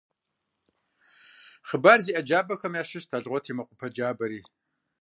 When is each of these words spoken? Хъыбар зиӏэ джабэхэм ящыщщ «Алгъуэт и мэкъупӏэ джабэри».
Хъыбар 1.67 1.99
зиӏэ 2.03 2.21
джабэхэм 2.25 2.73
ящыщщ 2.81 3.09
«Алгъуэт 3.15 3.45
и 3.51 3.53
мэкъупӏэ 3.57 3.87
джабэри». 3.93 4.39